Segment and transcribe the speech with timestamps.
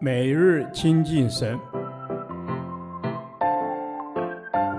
[0.00, 1.58] 每日亲近神，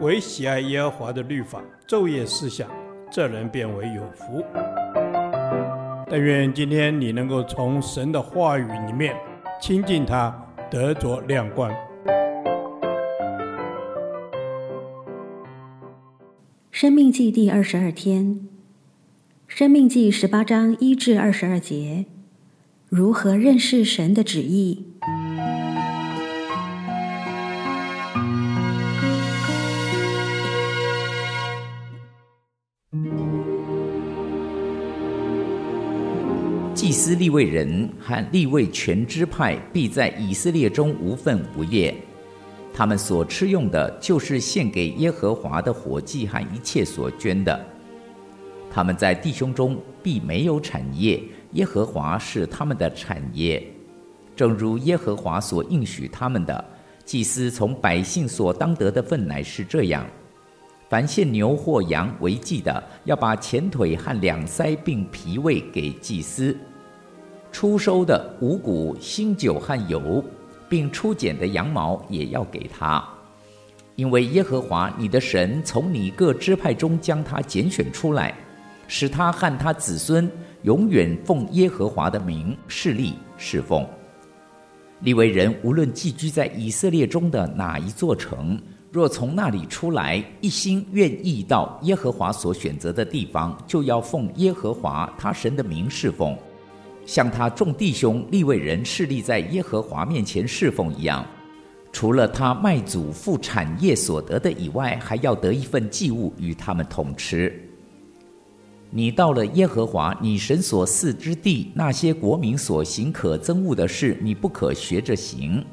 [0.00, 2.68] 唯喜爱耶和华的律法，昼夜思想，
[3.10, 4.44] 这人便为有福。
[6.08, 9.14] 但愿今天你能够从神的话语里面
[9.60, 10.34] 亲近他，
[10.70, 11.72] 得着亮光。
[16.70, 18.48] 生命记第二十二天，
[19.46, 22.06] 生命记十八章一至二十二节，
[22.90, 24.84] 如何认识神的旨意？
[36.74, 41.94] 祭司利未人和利未全支派必在以色列中无分无业，
[42.74, 47.64] 他们所吃用的，就是献给耶和华的火祭和一切所捐的。
[48.68, 51.22] 他们在弟兄中必没有产业，
[51.52, 53.62] 耶和华是他们的产业。
[54.36, 56.64] 正如耶和华所应许他们的，
[57.04, 60.06] 祭司从百姓所当得的份乃是这样：
[60.88, 66.56] 凡献牛或羊为祭的，要把前腿和两腮并脾胃给祭司。
[67.52, 70.24] 初收的五谷、新酒和油，
[70.68, 73.04] 并初剪的羊毛也要给他，
[73.96, 78.32] 因为耶和华你的神从你各支派中将他拣选出来，
[78.86, 80.30] 使他和他子孙
[80.62, 83.86] 永远奉耶和华的名侍立侍奉。
[85.00, 88.60] 利未人无论寄居在以色列中的哪一座城，
[88.92, 96.36] 若从那里出来，一心愿意到耶和华所选择的地方，就要奉耶和华他神的名侍奉。
[97.06, 101.24] 像他众弟兄利未人侍立在耶和华面前侍奉一样，
[101.90, 107.69] 除了他卖祖父产业所得的以外，还要得一份祭物与他们同吃。
[108.90, 115.64] 你到了耶和华你神所赐之地，那些国民所行可憎恶的事，你不可学着行。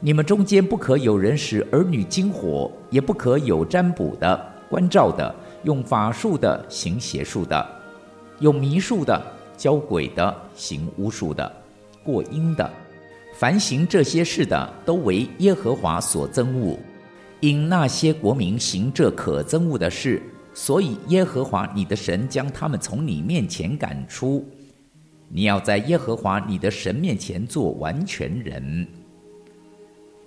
[0.00, 7.66] 你们中间不可有人使儿女经火，也不可有占卜的、观照的、用法术的、行邪术的、
[8.38, 9.20] 用迷术的。
[9.60, 11.52] 教鬼的、行巫术的、
[12.02, 12.70] 过阴的，
[13.34, 16.78] 凡行这些事的，都为耶和华所憎恶。
[17.40, 20.22] 因那些国民行这可憎恶的事，
[20.52, 24.44] 所以耶和华你的神将他们从你面前赶出。
[25.28, 28.86] 你要在耶和华你的神面前做完全人。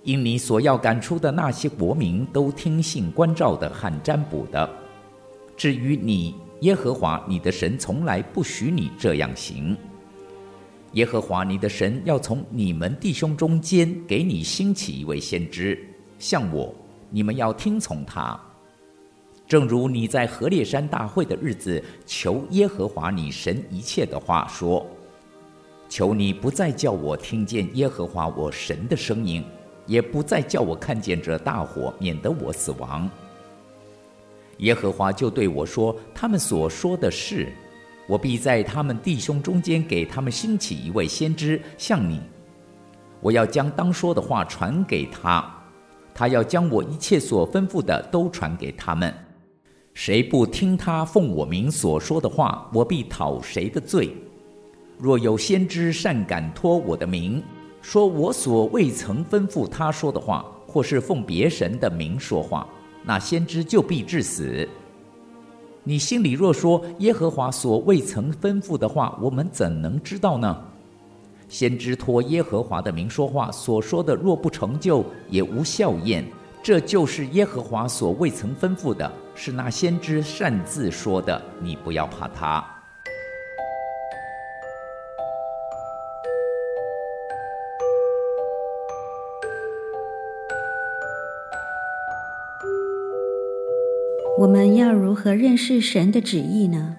[0.02, 4.68] 因你所要赶出的那些国民，都听信观兆的和占卜的。
[5.56, 9.76] 至于你，耶和华你的神从来不许你这样行。
[10.92, 15.78] 耶和华你的神要从你们弟兄中间给你兴起一位先知，
[16.18, 16.74] 像我，
[17.10, 18.38] 你们要听从他。
[19.54, 24.84] 正如你在何烈山大会的日子求耶和华你神一切的话说：
[25.88, 29.44] 求你不再叫我听见耶和华我神的声音，
[29.86, 33.08] 也不再叫我看见这大火，免得我死亡。
[34.56, 37.52] 耶和华就对我说：“他们所说的是，
[38.08, 42.20] 我必在他们弟兄中间给他们兴起一位先知，像你。
[43.20, 45.48] 我要将当说的话传给他，
[46.12, 49.14] 他要将我一切所吩咐的都传给他们。
[49.94, 54.12] 谁不听他奉我名所说的话，我必讨谁的罪。
[54.98, 57.40] 若有先知擅敢托我的名，
[57.80, 62.66] 说我所未曾吩咐他说的话，或是奉别神的名说话。”
[63.06, 64.68] 那先知就必治死。
[65.84, 70.58] 你心里若说耶和华所未曾吩咐的话，我们怎能知道呢？
[71.48, 76.24] 先知托耶和华的名说话，所说的若不成就，也无效验。
[76.62, 81.40] 这就是耶和华所未曾吩咐的，是那先知擅自说的。
[81.60, 82.64] 你不要怕他。
[94.36, 96.96] 我们要如何认识神的旨意呢？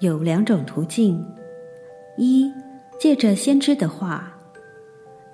[0.00, 1.24] 有两种途径：
[2.18, 2.52] 一，
[2.98, 4.36] 借着先知的话，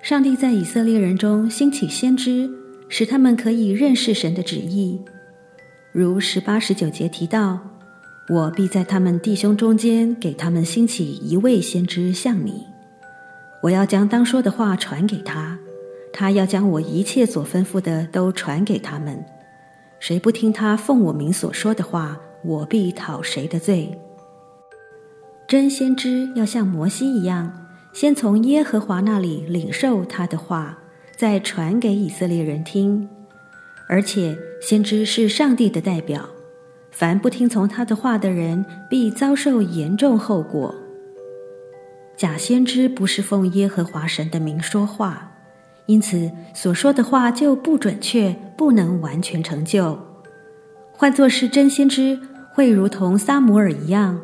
[0.01, 2.49] 上帝在以色列人中兴起先知，
[2.87, 5.01] 使他们可以认识神的旨意。
[5.93, 7.59] 如十八、十九节提到
[8.27, 12.65] ：“我必在他们弟兄中间给他们兴起一位先知，像你。
[13.61, 15.59] 我要将当说的话传给他，
[16.11, 19.23] 他要将我一切所吩咐的都传给他们。”
[20.01, 23.95] 谁不听他奉我名所说的话，我必讨谁的罪。
[25.47, 30.79] 真先知要像摩西一样，先从耶和华那里领受他的话，
[31.15, 33.07] 再传给以色列人听。
[33.93, 36.27] 而且先知是上帝的代表，
[36.89, 40.73] 凡不听从他的话的人，必遭受严重后果。
[42.17, 45.31] 假先知不是奉耶和华神的名说话，
[45.85, 49.99] 因此所说的话就不准确，不能完全成就。
[50.91, 52.19] 换作是真先知，
[52.51, 54.19] 会如同撒母耳一样，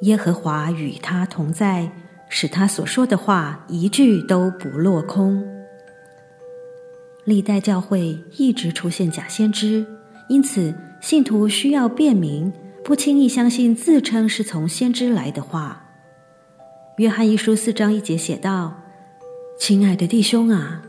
[0.00, 1.92] 耶和华与他同在，
[2.30, 5.55] 使他所说的话一句都不落空。
[7.26, 9.84] 历代教会一直出现假先知，
[10.28, 12.52] 因此信徒需要辨明，
[12.84, 15.82] 不轻易相信自称是从先知来的话。
[16.98, 18.80] 约翰一书四章一节写道
[19.58, 20.82] ：“亲爱的弟兄啊，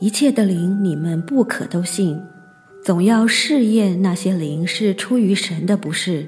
[0.00, 2.18] 一切的灵你们不可都信。”
[2.82, 6.26] 总要试验那些灵是出于神的，不是？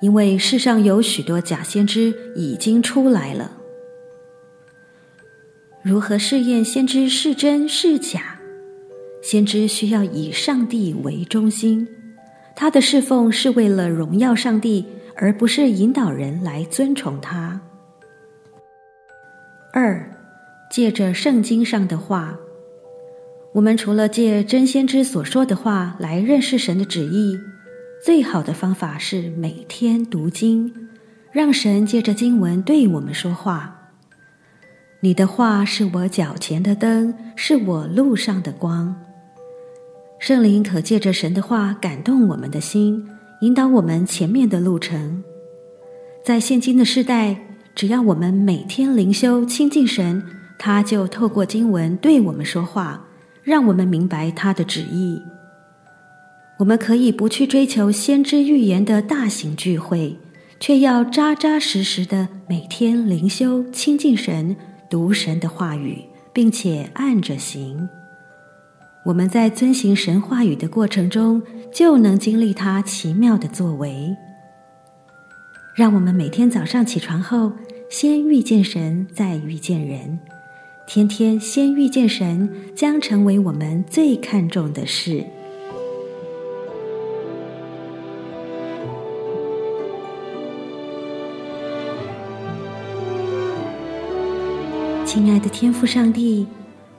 [0.00, 3.52] 因为世上有许多假先知已经出来了。
[5.82, 8.37] 如何试验先知是真是假？
[9.22, 11.86] 先知需要以上帝为中心，
[12.54, 14.86] 他的侍奉是为了荣耀上帝，
[15.16, 17.60] 而不是引导人来尊崇他。
[19.72, 20.10] 二，
[20.70, 22.36] 借着圣经上的话。
[23.54, 27.38] 我们除了借真先知所说的话来认识神的旨意，
[28.04, 30.72] 最好的方法是每天读经，
[31.32, 33.90] 让神借着经文对我们说话。
[35.00, 38.94] 你的话是我脚前的灯，是我路上的光。
[40.18, 43.06] 圣灵可借着神的话感动我们的心，
[43.40, 45.22] 引导我们前面的路程。
[46.24, 47.38] 在现今的世代，
[47.74, 50.22] 只要我们每天灵修亲近神，
[50.58, 53.04] 他就透过经文对我们说话。
[53.44, 55.22] 让我们明白他的旨意。
[56.58, 60.18] 我们可以不去追求先知预言的大型聚会，
[60.60, 64.54] 却要扎扎实实的每天灵修、亲近神、
[64.90, 66.04] 读神的话语，
[66.34, 67.88] 并且按着行。
[69.08, 71.40] 我们在遵行神话语的过程中，
[71.72, 74.14] 就能经历他奇妙的作为。
[75.74, 77.50] 让我们每天早上起床后，
[77.88, 80.18] 先遇见神，再遇见人。
[80.86, 85.24] 天天先遇见神，将成为我们最看重的事。
[95.06, 96.46] 亲爱的天父上帝，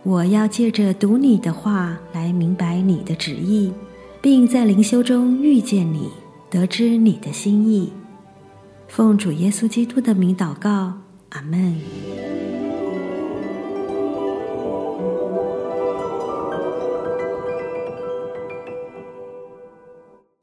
[0.10, 3.72] 我要借着读你的话来明白你的旨意，
[4.20, 6.10] 并在灵修中遇见你，
[6.50, 7.94] 得知你的心意。
[8.88, 10.94] 奉主耶稣基督的名祷告，
[11.30, 11.76] 阿门。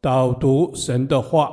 [0.01, 1.51] 导读神的话，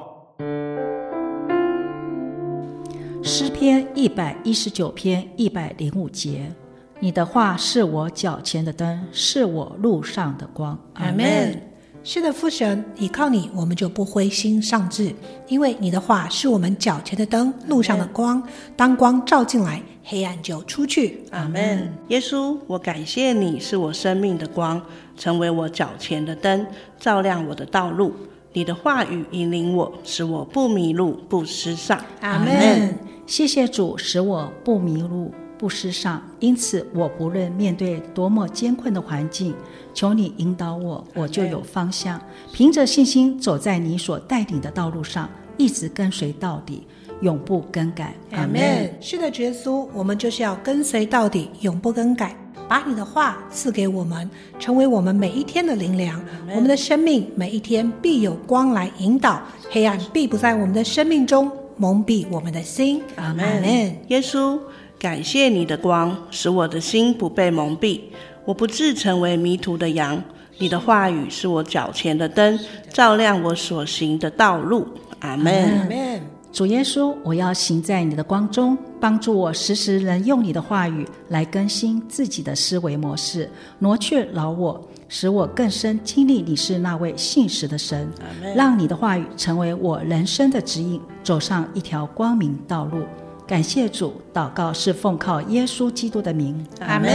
[3.23, 6.53] 诗篇一百一十九篇一百零五节：
[7.03, 10.79] 你的话是我脚前的灯，是我路上的光。
[10.93, 11.61] 阿门。
[12.01, 15.13] 是的，父神，依靠你，我们就不灰心丧志，
[15.49, 18.41] 因为你的话是我们脚前的灯，路上的光。
[18.77, 21.25] 当光照进来，黑暗就出去。
[21.31, 21.91] 阿门。
[22.07, 24.81] 耶稣，我感谢你是我生命的光，
[25.17, 26.65] 成为我脚前的灯，
[26.97, 28.13] 照亮我的道路。
[28.53, 31.99] 你的话语引领我，使我不迷路，不失丧。
[32.21, 32.97] 阿门。
[33.25, 35.33] 谢谢主，使我不迷路，
[35.63, 36.21] 不失丧。
[36.41, 39.55] 因此，我不论面对多么艰困的环境，
[39.93, 42.19] 求你引导我，我就有方向。
[42.51, 46.85] 凭着信心走在你所带领的道路上，一直跟随到底，
[47.21, 48.13] 永不更改。
[48.31, 48.93] 阿门。
[48.99, 52.35] 是的，耶稣，我们就是要跟随到底，永不更改。
[52.67, 56.21] 把你的话赐给我们，成为我们每一天的灵粮。
[56.53, 63.01] 我们的生命每一天必有光来引导，黑暗必不在我们的生命中蒙蔽我们的心。
[63.15, 63.63] 阿门。
[64.09, 64.59] 耶稣，
[65.03, 67.99] 感谢你的光，使我的心不被蒙蔽，
[68.45, 70.23] 我不致成为迷途的羊。
[70.59, 72.57] 你的话语是我脚前的灯，
[72.87, 74.87] 照亮我所行的道路。
[75.19, 75.77] 阿门。
[75.77, 76.21] 阿门。
[76.53, 88.09] 主耶稣，我要行在你的光中，帮助我时时能用你的话语来更新自己的思维模式，挪去老我，使我更深经历你是那位信实的神。
[88.55, 93.03] 让你的话语成为我人生的指引，走上一条光明道路。
[93.45, 96.65] 感谢主，祷告是奉靠耶稣基督的名。
[96.79, 97.09] 阿门。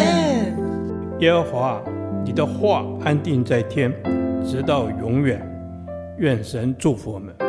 [1.20, 1.82] 耶和华，
[2.22, 3.90] 你的话安定在天，
[4.44, 5.42] 直到永远。
[6.18, 7.47] 愿神祝福我们。